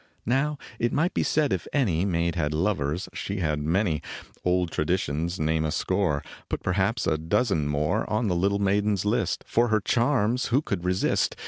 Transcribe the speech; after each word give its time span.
Now, 0.25 0.57
it 0.79 0.91
might 0.91 1.13
be 1.13 1.21
said 1.21 1.53
if 1.53 1.67
any 1.71 2.05
Maid 2.05 2.33
had 2.33 2.55
lovers 2.55 3.07
she 3.13 3.37
had 3.37 3.59
many; 3.59 4.01
Old 4.43 4.71
traditions 4.71 5.39
name 5.39 5.63
a 5.63 5.69
score. 5.69 6.23
Put 6.49 6.63
perhaps 6.63 7.05
a 7.05 7.19
dozen 7.19 7.67
more 7.67 8.09
On 8.09 8.27
the 8.27 8.35
little 8.35 8.57
maiden 8.57 8.93
s 8.93 9.05
list, 9.05 9.43
For 9.45 9.67
her 9.67 9.79
charms 9.79 10.47
who 10.47 10.63
could 10.63 10.83
resist 10.83 11.35